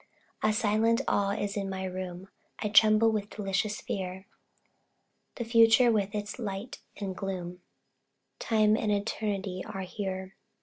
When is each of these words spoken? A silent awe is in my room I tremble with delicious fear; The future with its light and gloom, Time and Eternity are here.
A 0.41 0.51
silent 0.51 1.01
awe 1.07 1.33
is 1.35 1.55
in 1.55 1.69
my 1.69 1.83
room 1.85 2.27
I 2.57 2.69
tremble 2.69 3.11
with 3.11 3.29
delicious 3.29 3.81
fear; 3.81 4.25
The 5.35 5.45
future 5.45 5.91
with 5.91 6.15
its 6.15 6.39
light 6.39 6.79
and 6.97 7.15
gloom, 7.15 7.59
Time 8.39 8.75
and 8.75 8.91
Eternity 8.91 9.61
are 9.63 9.81
here. 9.81 10.33